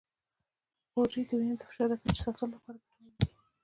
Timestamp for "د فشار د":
1.59-1.93